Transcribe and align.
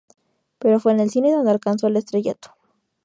Pero 0.57 0.79
fue 0.79 0.93
en 0.93 0.99
el 0.99 1.11
cine 1.11 1.31
donde 1.31 1.51
alcanzó 1.51 1.85
el 1.85 1.95
estrellato. 1.95 2.55